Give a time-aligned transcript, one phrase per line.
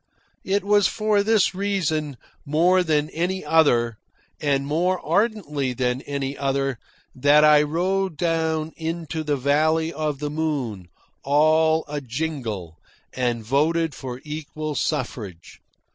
[0.43, 3.99] It was for this reason, more than any other,
[4.41, 6.79] and more ardently than any other,
[7.13, 10.87] that I rode down into the Valley of the Moon,
[11.23, 12.79] all a jingle,
[13.13, 15.59] and voted for equal suffrage.